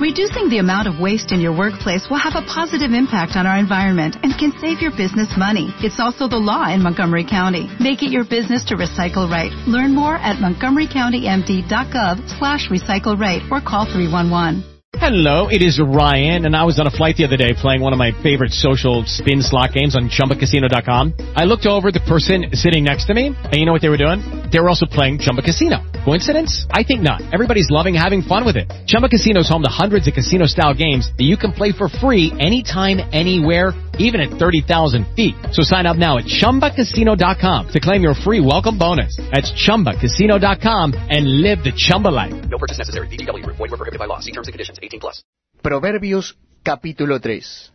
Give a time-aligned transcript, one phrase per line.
[0.00, 3.56] Reducing the amount of waste in your workplace will have a positive impact on our
[3.56, 5.70] environment and can save your business money.
[5.78, 7.70] It's also the law in Montgomery County.
[7.78, 9.52] Make it your business to recycle right.
[9.70, 14.66] Learn more at montgomerycountymd.gov slash recycle right or call 311.
[14.98, 17.92] Hello, it is Ryan, and I was on a flight the other day playing one
[17.92, 21.14] of my favorite social spin slot games on ChumbaCasino.com.
[21.36, 23.90] I looked over at the person sitting next to me, and you know what they
[23.90, 24.22] were doing?
[24.50, 25.82] They were also playing Chumba Casino.
[26.04, 26.66] Coincidence?
[26.70, 27.22] I think not.
[27.32, 28.70] Everybody's loving having fun with it.
[28.86, 32.30] Chumba Casino is home to hundreds of casino-style games that you can play for free
[32.38, 35.34] anytime, anywhere, even at 30,000 feet.
[35.52, 39.16] So sign up now at ChumbaCasino.com to claim your free welcome bonus.
[39.32, 42.34] That's ChumbaCasino.com and live the Chumba life.
[42.50, 43.08] No purchase necessary.
[43.08, 43.46] VGW.
[43.46, 44.20] Void were prohibited by law.
[44.20, 44.78] See terms and conditions.
[44.82, 45.22] 18 plus.
[45.62, 47.72] Proverbios capítulo 3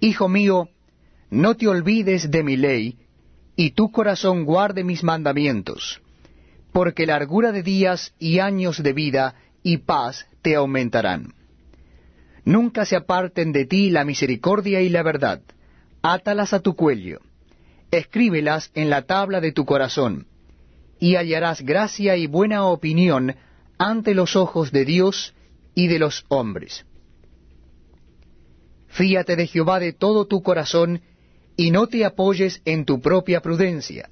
[0.00, 0.68] Hijo mío,
[1.30, 2.96] no te olvides de mi ley,
[3.56, 6.00] y tu corazón guarde mis mandamientos,
[6.76, 11.32] porque largura de días y años de vida y paz te aumentarán.
[12.44, 15.40] Nunca se aparten de ti la misericordia y la verdad.
[16.02, 17.20] Átalas a tu cuello.
[17.90, 20.26] Escríbelas en la tabla de tu corazón.
[21.00, 23.34] Y hallarás gracia y buena opinión
[23.78, 25.32] ante los ojos de Dios
[25.74, 26.84] y de los hombres.
[28.88, 31.00] Fíate de Jehová de todo tu corazón,
[31.56, 34.10] y no te apoyes en tu propia prudencia.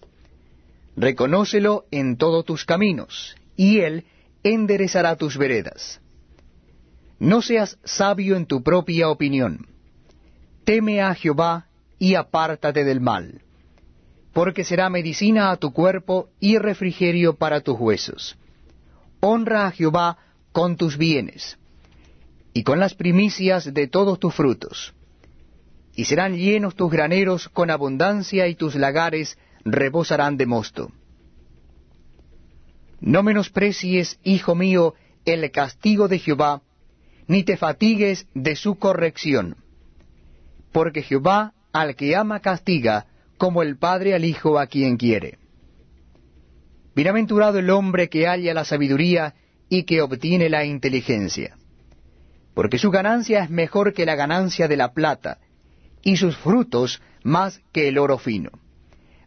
[0.96, 4.04] Reconócelo en todos tus caminos, y él
[4.42, 6.00] enderezará tus veredas.
[7.18, 9.66] No seas sabio en tu propia opinión.
[10.64, 11.66] Teme a Jehová
[11.98, 13.42] y apártate del mal,
[14.32, 18.36] porque será medicina a tu cuerpo y refrigerio para tus huesos.
[19.20, 20.18] Honra a Jehová
[20.52, 21.58] con tus bienes
[22.52, 24.94] y con las primicias de todos tus frutos.
[25.96, 30.92] Y serán llenos tus graneros con abundancia y tus lagares rebosarán de mosto.
[33.00, 36.62] No menosprecies, hijo mío, el castigo de Jehová,
[37.26, 39.56] ni te fatigues de su corrección.
[40.72, 45.38] Porque Jehová al que ama castiga, como el Padre al Hijo a quien quiere.
[46.94, 49.34] Bienaventurado el hombre que halla la sabiduría
[49.68, 51.56] y que obtiene la inteligencia.
[52.54, 55.38] Porque su ganancia es mejor que la ganancia de la plata,
[56.02, 58.50] y sus frutos más que el oro fino.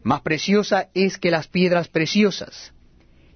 [0.08, 2.72] Más preciosa es que las piedras preciosas,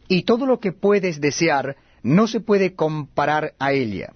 [0.08, 4.14] y todo lo que puedes desear no se puede comparar a ella.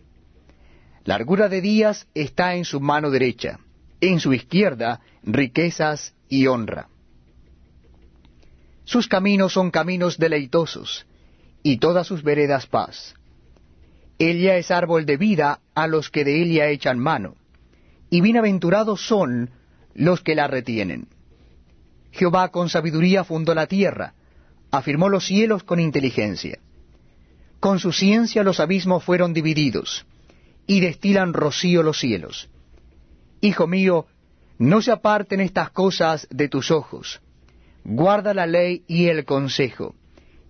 [1.05, 3.61] Largura de días está en su mano derecha,
[4.01, 6.89] en su izquierda riquezas y honra.
[8.85, 11.07] Sus caminos son caminos deleitosos,
[11.63, 13.17] y todas sus veredas paz.
[14.19, 17.35] Ella es árbol de vida a los que de ella echan mano,
[18.09, 19.51] y bienaventurados son
[19.93, 21.09] los que la retienen.
[22.17, 24.15] Jehová con sabiduría fundó la tierra,
[24.71, 26.59] afirmó los cielos con inteligencia.
[27.61, 30.07] Con su ciencia los abismos fueron divididos,
[30.67, 32.49] y destilan rocío los cielos.
[33.41, 34.07] Hijo mío,
[34.59, 37.21] no se aparten estas cosas de tus ojos.
[37.85, 39.95] Guarda la ley y el consejo,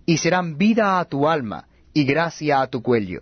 [0.05, 3.21] y serán vida a tu alma y gracia a tu cuello.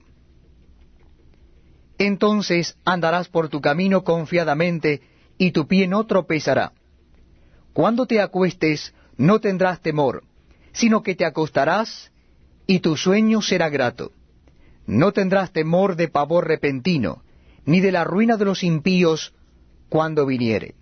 [1.98, 5.02] Entonces andarás por tu camino confiadamente,
[5.38, 6.74] y tu pie no tropezará.
[7.76, 10.24] Cuando te acuestes, no tendrás temor,
[10.72, 12.10] sino que te acostarás,
[12.66, 14.14] y tu sueño será grato.
[14.88, 17.22] No tendrás temor de pavor repentino,
[17.66, 19.34] ni de la ruina de los impíos
[19.90, 20.76] cuando viniere.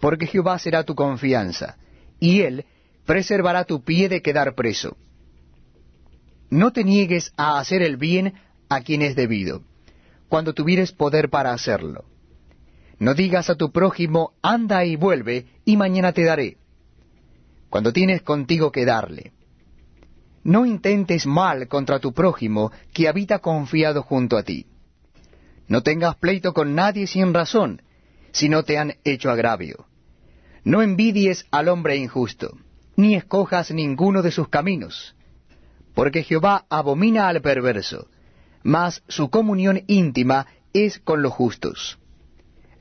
[0.00, 1.78] Porque Jehová será tu confianza,
[2.20, 2.66] y él
[3.06, 4.98] preservará tu pie de quedar preso.
[6.50, 8.34] No te niegues a hacer el bien
[8.68, 9.62] a quien es debido,
[10.28, 12.04] cuando tuvieres poder para hacerlo.
[12.98, 16.56] No digas a tu prójimo, anda y vuelve, y mañana te daré,
[17.72, 19.32] cuando tienes contigo que darle.
[20.44, 24.66] No intentes mal contra tu prójimo que habita confiado junto a ti.
[25.68, 27.80] No tengas pleito con nadie sin razón,
[28.32, 29.86] si no te han hecho agravio.
[30.64, 32.58] No envidies al hombre injusto,
[32.96, 35.16] ni escojas ninguno de sus caminos,
[35.94, 38.08] porque Jehová abomina al perverso,
[38.62, 41.98] mas su comunión íntima es con los justos.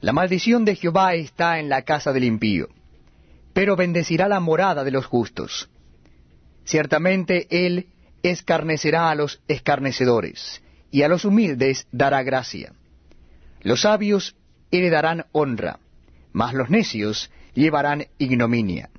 [0.02, 2.70] La maldición de Jehová está en la casa del impío,
[3.54, 5.70] pero bendecirá la morada de los justos.
[6.66, 7.88] Ciertamente Él
[8.24, 12.74] escarnecerá a los escarnecedores, y a los humildes dará gracia.
[13.62, 14.36] Los sabios
[14.72, 15.80] heredarán honra,
[16.34, 18.90] mas los necios llevarán ignominia.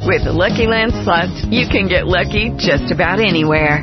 [0.00, 3.82] With the Lucky Land Slots, you can get lucky just about anywhere.